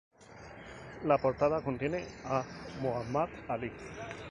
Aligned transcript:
La 1.05 1.19
portada 1.19 1.61
contiene 1.61 2.03
a 2.25 2.43
Muhammad 2.81 3.29
Ali. 3.47 3.71